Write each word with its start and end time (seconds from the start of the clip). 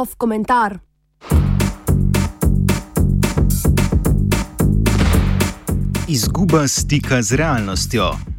off 0.00 0.14
komentar. 0.16 0.78
Izguba 6.08 6.68
stika 6.68 7.22
z 7.22 7.32
realnostjo. 7.32 8.29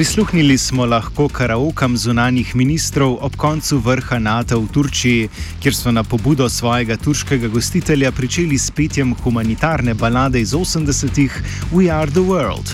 Prisluhnili 0.00 0.58
smo 0.58 0.86
lahko 0.86 1.28
karaokam 1.28 1.96
zunanjih 1.96 2.54
ministrov 2.56 3.18
ob 3.20 3.34
koncu 3.36 3.78
vrha 3.78 4.18
NATO 4.18 4.56
v 4.60 4.68
Turčiji, 4.72 5.28
kjer 5.60 5.74
so 5.76 5.92
na 5.92 6.00
pobudo 6.04 6.48
svojega 6.48 6.96
turškega 6.96 7.48
gostitelja 7.48 8.12
pričeli 8.12 8.58
s 8.58 8.70
petjem 8.70 9.12
humanitarne 9.14 9.94
balade 9.94 10.40
iz 10.40 10.54
80-ih 10.54 11.42
We 11.72 11.92
Are 11.92 12.10
the 12.10 12.20
World. 12.20 12.72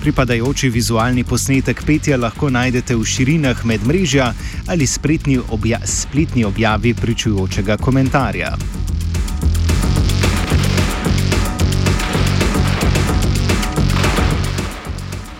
Pripadajoči 0.00 0.68
vizualni 0.68 1.24
posnetek 1.24 1.84
petja 1.86 2.18
lahko 2.18 2.50
najdete 2.50 2.96
v 2.96 3.04
širinah 3.04 3.64
medmrežja 3.64 4.32
ali 4.66 4.86
spletni, 4.86 5.38
obja 5.50 5.78
spletni 5.86 6.44
objavi 6.44 6.94
pričujočega 6.94 7.76
komentarja. 7.76 8.56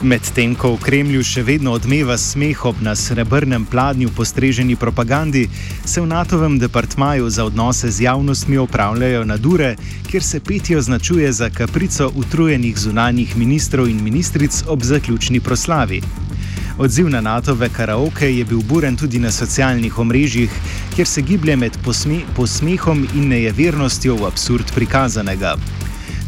Medtem 0.03 0.53
ko 0.53 0.75
v 0.77 0.85
Kremlju 0.85 1.23
še 1.25 1.41
vedno 1.41 1.73
odmeva 1.73 2.19
smeh 2.21 2.67
ob 2.69 2.83
na 2.85 2.93
srebrnem 2.93 3.65
pladnju 3.65 4.11
postreženi 4.13 4.77
propagandi, 4.77 5.47
se 5.89 6.03
v 6.05 6.11
NATO-vem 6.11 6.59
departmaju 6.61 7.31
za 7.33 7.47
odnose 7.49 7.89
z 7.89 8.05
javnostmi 8.05 8.59
opravljajo 8.61 9.25
nadure, 9.25 9.71
kjer 10.11 10.23
se 10.23 10.41
petje 10.41 10.77
označuje 10.77 11.33
za 11.33 11.49
kaprico 11.49 12.11
utrujenih 12.13 12.77
zunanjih 12.77 13.37
ministrov 13.41 13.89
in 13.89 14.05
ministric 14.05 14.61
ob 14.69 14.85
zaključni 14.85 15.41
proslavi. 15.41 16.03
Odziv 16.77 17.09
na 17.09 17.25
NATO-ve 17.25 17.73
karaoke 17.73 18.29
je 18.29 18.45
bil 18.45 18.61
buren 18.61 19.01
tudi 19.01 19.19
na 19.19 19.33
socialnih 19.33 19.99
omrežjih, 19.99 20.53
kjer 20.93 21.09
se 21.09 21.23
giblje 21.23 21.57
med 21.57 21.81
posme 21.85 22.21
posmehom 22.37 23.07
in 23.15 23.33
nejevernostjo 23.33 24.21
v 24.21 24.29
absurd 24.29 24.77
prikazanega. 24.77 25.57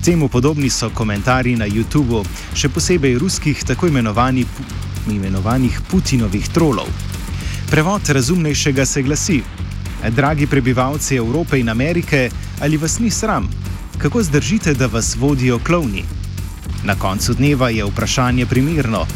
Temu 0.05 0.29
podobni 0.29 0.71
so 0.71 0.91
komentarji 0.91 1.57
na 1.57 1.67
YouTubu, 1.67 2.23
še 2.55 2.69
posebej 2.69 3.19
ruskih 3.19 3.65
tako 3.67 3.89
imenovani, 3.91 4.45
imenovanih 5.11 5.81
Putinovih 5.91 6.49
trolov. 6.55 6.87
Prevod 7.71 8.09
razumnejšega 8.09 8.87
se 8.87 9.03
glasi: 9.03 9.43
Dragi 10.11 10.47
prebivalci 10.47 11.17
Evrope 11.17 11.59
in 11.59 11.69
Amerike, 11.69 12.31
ali 12.61 12.77
vas 12.77 12.99
ni 12.99 13.11
sram? 13.11 13.49
Kako 13.99 14.23
zdržite, 14.23 14.75
da 14.75 14.87
vas 14.87 15.17
vodijo 15.17 15.59
klovni? 15.59 16.05
Na 16.85 16.95
koncu 16.95 17.35
dneva 17.35 17.71
je 17.71 17.85
vprašanje 17.85 18.47
primerno. 18.47 19.07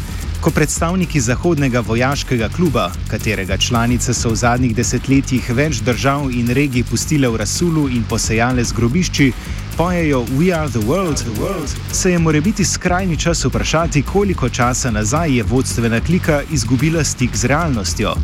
Ko 0.43 0.51
predstavniki 0.51 1.19
Zahodnega 1.19 1.79
vojaškega 1.79 2.49
kluba, 2.49 2.91
katerega 3.07 3.57
članice 3.57 4.13
so 4.13 4.29
v 4.29 4.35
zadnjih 4.35 4.73
desetletjih 4.75 5.47
več 5.55 5.79
držav 5.87 6.25
in 6.35 6.51
regij 6.51 6.83
pustile 6.89 7.29
v 7.31 7.39
Rasulu 7.39 7.85
in 7.87 8.03
posejale 8.03 8.63
z 8.63 8.75
grobišči, 8.75 9.31
pojejo 9.77 10.25
We 10.35 10.51
are 10.51 10.67
the 10.67 10.83
world, 10.83 11.23
the 11.23 11.39
world, 11.39 11.71
se 11.91 12.11
je 12.11 12.19
more 12.19 12.41
biti 12.41 12.65
skrajni 12.65 13.17
čas 13.17 13.45
vprašati, 13.45 14.03
koliko 14.03 14.49
časa 14.49 14.91
nazaj 14.91 15.37
je 15.37 15.43
vodstvena 15.43 16.01
klika 16.01 16.41
izgubila 16.51 17.03
stik 17.03 17.37
z 17.37 17.45
realnostjo. 17.45 18.15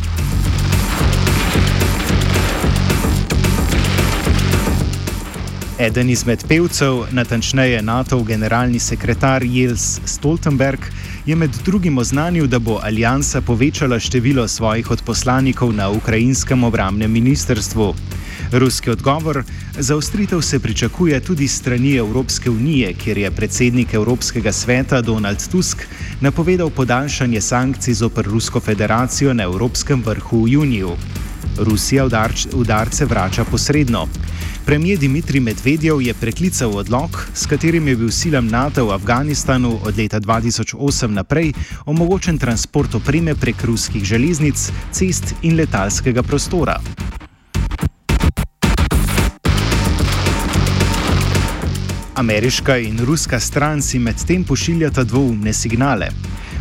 Eden 5.79 6.09
izmed 6.09 6.43
pevcev, 6.47 7.05
natančneje 7.11 7.81
NATO 7.81 8.23
generalni 8.23 8.79
sekretar 8.79 9.43
Jels 9.43 9.99
Stoltenberg, 10.05 10.79
je 11.25 11.35
med 11.35 11.55
drugim 11.65 11.97
oznanil, 11.97 12.47
da 12.47 12.59
bo 12.59 12.79
alijansa 12.83 13.41
povečala 13.41 13.99
število 13.99 14.47
svojih 14.47 14.91
odposlanikov 14.91 15.71
na 15.73 15.89
ukrajinskem 15.89 16.63
obramnem 16.63 17.11
ministrstvu. 17.11 17.93
Ruski 18.51 18.89
odgovor: 18.89 19.43
zaostritev 19.77 20.41
se 20.41 20.59
pričakuje 20.59 21.19
tudi 21.19 21.47
strani 21.47 21.95
Evropske 21.95 22.49
unije, 22.49 22.93
kjer 22.93 23.17
je 23.17 23.31
predsednik 23.31 23.93
Evropskega 23.93 24.51
sveta 24.51 25.01
Donald 25.01 25.47
Tusk 25.51 25.87
napovedal 26.21 26.69
podaljšanje 26.69 27.41
sankcij 27.41 27.93
zoper 27.93 28.25
Rusko 28.25 28.59
federacijo 28.59 29.33
na 29.33 29.43
Evropskem 29.43 30.03
vrhu 30.05 30.43
v 30.43 30.49
juniju. 30.49 30.91
Rusija 31.59 32.05
udarč, 32.05 32.47
udarce 32.53 33.05
vrača 33.05 33.43
posredno. 33.43 34.07
Premijer 34.65 34.99
Dimitrij 34.99 35.41
Medvedjev 35.41 36.01
je 36.01 36.13
preklical 36.13 36.77
odlog, 36.77 37.29
s 37.33 37.45
katerim 37.45 37.87
je 37.87 37.95
bil 37.95 38.11
silam 38.11 38.47
NATO 38.47 38.85
v 38.85 38.93
Afganistanu 38.93 39.79
od 39.83 39.97
leta 39.97 40.19
2008 40.19 41.07
naprej 41.07 41.53
omogočen 41.85 42.37
transport 42.37 42.95
opreme 42.95 43.35
prek 43.35 43.63
ruskih 43.63 44.03
železnic, 44.03 44.71
cest 44.91 45.35
in 45.41 45.55
letalskega 45.55 46.23
prostora. 46.23 46.79
Ameriška 52.15 52.77
in 52.77 52.99
ruska 53.05 53.39
stran 53.39 53.81
si 53.81 53.99
medtem 53.99 54.43
pošiljata 54.43 55.03
dvoumne 55.03 55.53
signale. 55.53 56.09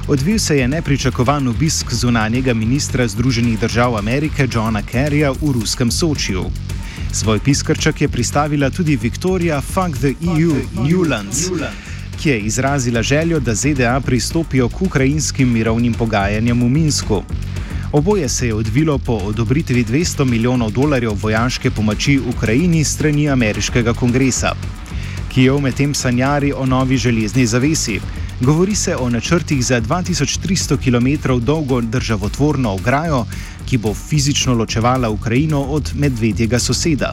Odvil 0.09 0.39
se 0.39 0.59
je 0.59 0.69
nepričakovan 0.69 1.49
obisk 1.49 1.95
zunanjega 1.95 2.55
ministra 2.55 3.09
Združenih 3.09 3.61
držav 3.61 3.97
Amerike 3.97 4.49
Johna 4.53 4.83
Kerryja 4.83 5.31
v 5.31 5.53
ruskem 5.53 5.91
Sočiju. 5.91 6.45
Svoj 7.13 7.39
piskrček 7.39 8.01
je 8.01 8.09
pristavila 8.09 8.71
tudi 8.71 8.97
Viktorija 8.97 9.61
Fuck 9.61 9.99
the 9.99 10.09
EU, 10.09 10.55
Newlands, 10.75 11.51
ki 12.23 12.29
je 12.29 12.41
izrazila 12.41 13.03
željo, 13.03 13.41
da 13.41 13.55
ZDA 13.55 14.01
pristopijo 14.01 14.69
k 14.69 14.83
ukrajinskim 14.83 15.53
mirovnim 15.53 15.95
pogajanjem 15.95 16.63
v 16.63 16.69
Minsku. 16.69 17.23
Oboje 17.93 18.29
se 18.29 18.47
je 18.47 18.55
odvilo 18.55 18.99
po 18.99 19.13
odobritvi 19.13 19.85
200 19.85 20.25
milijonov 20.25 20.71
dolarjev 20.71 21.13
vojaške 21.21 21.71
pomoči 21.71 22.21
Ukrajini 22.37 22.85
strani 22.85 23.29
ameriškega 23.31 23.95
kongresa. 23.95 24.55
Kijev 25.29 25.61
medtem 25.61 25.95
sanjari 25.95 26.53
o 26.53 26.67
novi 26.67 26.97
železni 26.97 27.47
zavesi. 27.47 28.01
Govori 28.41 28.75
se 28.75 28.97
o 28.97 29.11
načrtih 29.11 29.65
za 29.65 29.81
2300 29.81 30.77
km 30.77 31.45
dolgo 31.45 31.81
državotvorno 31.81 32.73
ograjo, 32.73 33.27
ki 33.67 33.79
bo 33.79 33.95
fizično 33.95 34.55
ločevala 34.55 35.11
Ukrajino 35.11 35.63
od 35.63 35.91
medvedjega 35.95 36.59
soseda. 36.59 37.13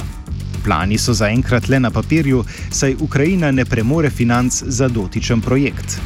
Plani 0.64 0.98
so 0.98 1.14
zaenkrat 1.14 1.70
le 1.70 1.80
na 1.80 1.92
papirju, 1.92 2.44
saj 2.72 2.96
Ukrajina 3.00 3.52
ne 3.52 3.66
premore 3.66 4.10
financ 4.10 4.64
za 4.66 4.88
dotičen 4.88 5.42
projekt. 5.42 6.00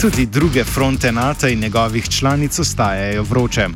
Tudi 0.00 0.26
druge 0.26 0.64
fronte 0.64 1.12
NATO 1.12 1.48
in 1.48 1.60
njegovih 1.60 2.08
članic 2.08 2.58
ostajajo 2.58 3.22
vroče. 3.22 3.68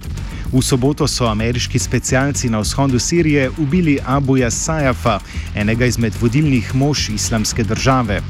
V 0.53 0.63
soboto 0.63 1.09
so 1.09 1.27
ameriški 1.27 1.79
specialci 1.79 2.51
na 2.51 2.59
vzhodu 2.59 2.99
Sirije 2.99 3.51
ubili 3.59 3.99
Abuja 4.07 4.51
Sajafa, 4.51 5.19
enega 5.55 5.87
izmed 5.87 6.15
vodilnih 6.21 6.75
mož 6.75 7.09
islamske 7.09 7.65
države. 7.65 8.21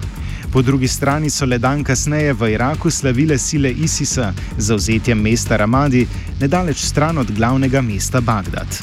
Po 0.53 0.63
drugi 0.63 0.89
strani 0.89 1.31
so 1.31 1.45
le 1.45 1.59
dan 1.59 1.85
kasneje 1.85 2.33
v 2.33 2.53
Iraku 2.53 2.91
slavile 2.91 3.39
sile 3.39 3.71
ISIS-a 3.71 4.33
z 4.59 4.65
zauzetjem 4.65 5.21
mesta 5.21 5.57
Ramadi, 5.57 6.07
nedaleč 6.41 6.85
stran 6.85 7.19
od 7.19 7.31
glavnega 7.31 7.81
mesta 7.81 8.21
Bagdad. 8.21 8.81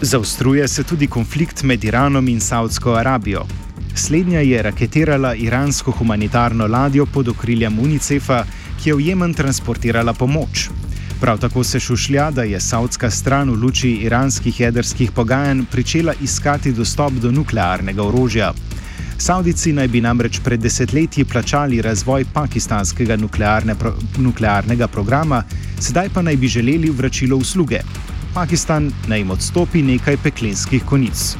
Zaostruje 0.00 0.68
se 0.68 0.84
tudi 0.84 1.06
konflikt 1.06 1.62
med 1.62 1.84
Iranom 1.84 2.28
in 2.28 2.40
Saudsko 2.40 2.92
Arabijo. 2.92 3.63
Slednja 3.94 4.40
je 4.40 4.62
raketirala 4.62 5.34
iransko 5.34 5.90
humanitarno 5.90 6.66
ladjo 6.66 7.06
pod 7.06 7.28
okriljem 7.28 7.78
UNICEF-a, 7.78 8.44
ki 8.82 8.88
je 8.90 8.94
v 8.94 9.00
Jemen 9.00 9.34
transportirala 9.34 10.12
pomoč. 10.12 10.68
Prav 11.20 11.38
tako 11.38 11.64
se 11.64 11.80
šušlja, 11.80 12.30
da 12.30 12.42
je 12.42 12.60
saudska 12.60 13.10
stran 13.10 13.50
v 13.50 13.54
luči 13.62 13.90
iranskih 13.90 14.60
jedrskih 14.60 15.12
pogajanj 15.12 15.62
pričela 15.70 16.14
iskati 16.20 16.72
dostop 16.72 17.12
do 17.12 17.30
nuklearnega 17.30 18.02
orožja. 18.02 18.52
Saudici 19.18 19.72
naj 19.72 19.88
bi 19.88 20.00
namreč 20.00 20.40
pred 20.44 20.60
desetletji 20.60 21.24
plačali 21.24 21.82
razvoj 21.82 22.24
pakistanskega 22.32 23.16
nuklearne 23.16 23.74
pro, 23.74 23.94
nuklearnega 24.18 24.88
programa, 24.88 25.42
sedaj 25.80 26.08
pa 26.14 26.22
naj 26.22 26.36
bi 26.36 26.48
želeli 26.48 26.90
vračilo 26.90 27.36
usluge. 27.36 27.80
Pakistan 28.34 28.92
naj 29.08 29.18
jim 29.18 29.30
odstopi 29.30 29.82
nekaj 29.82 30.16
peklenskih 30.16 30.84
konic. 30.84 31.36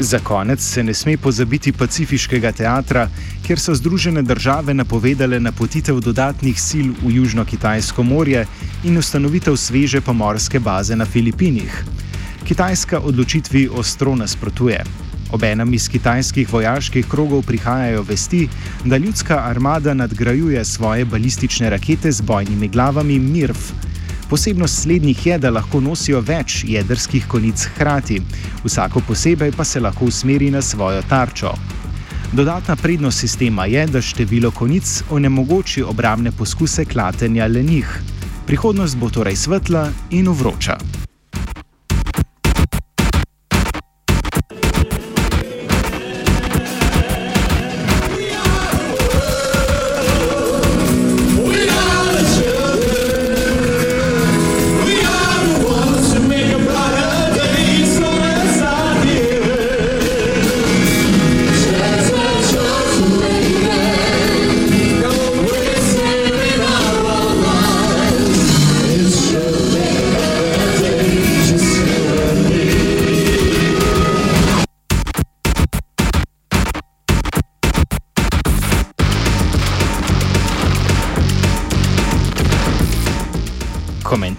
Za 0.00 0.18
konec 0.18 0.60
se 0.60 0.82
ne 0.82 0.94
sme 0.94 1.16
pozabiti 1.16 1.72
Pacifiškega 1.72 2.52
teatra, 2.52 3.08
kjer 3.46 3.60
so 3.60 3.74
Združene 3.74 4.22
države 4.22 4.74
napovedale 4.74 5.40
napotitev 5.40 6.00
dodatnih 6.00 6.60
sil 6.68 6.92
v 7.00 7.14
Južno-Kitajsko 7.16 8.02
morje 8.02 8.44
in 8.84 8.98
ustanovitev 8.98 9.56
sveže 9.56 10.00
pomorske 10.00 10.60
baze 10.60 10.96
na 10.96 11.04
Filipinih. 11.04 11.84
Kitajska 12.44 13.00
odločitvi 13.00 13.68
ostro 13.72 14.14
nasprotuje. 14.16 14.84
Obenem 15.32 15.74
iz 15.74 15.88
kitajskih 15.88 16.52
vojaških 16.52 17.08
krogov 17.08 17.42
prihajajo 17.42 18.02
vesti, 18.02 18.48
da 18.84 18.96
ljudska 18.96 19.40
armada 19.48 19.94
nadgrajuje 19.94 20.64
svoje 20.64 21.04
balistične 21.04 21.70
rakete 21.70 22.12
z 22.12 22.20
bojnimi 22.20 22.68
glavami 22.68 23.18
MIRF. 23.18 23.72
Posebnost 24.30 24.82
slednjih 24.82 25.26
je, 25.26 25.38
da 25.38 25.50
lahko 25.50 25.80
nosijo 25.80 26.20
več 26.20 26.64
jedrskih 26.66 27.26
konic 27.30 27.62
hkrati, 27.70 28.20
vsako 28.64 29.02
posebej 29.06 29.52
pa 29.56 29.64
se 29.64 29.80
lahko 29.80 30.08
usmeri 30.10 30.50
na 30.50 30.62
svojo 30.62 31.02
tarčo. 31.08 31.52
Dodatna 32.32 32.76
prednost 32.76 33.18
sistema 33.18 33.66
je, 33.66 33.86
da 33.86 34.02
število 34.02 34.50
konic 34.50 35.02
onemogoči 35.10 35.82
obramne 35.82 36.32
poskuse 36.32 36.84
klatenja 36.84 37.46
le 37.46 37.62
njih. 37.62 38.00
Prihodnost 38.46 38.96
bo 38.96 39.10
torej 39.10 39.36
svetla 39.36 39.88
in 40.10 40.28
vroča. 40.28 40.78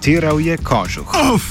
Komentiral 0.07 0.39
je 0.39 0.55
Kožuh. 0.57 1.03
Uf! 1.35 1.43